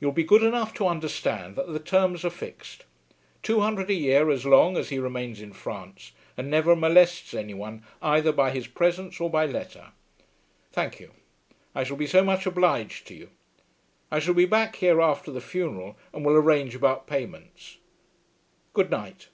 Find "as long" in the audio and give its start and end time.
4.28-4.76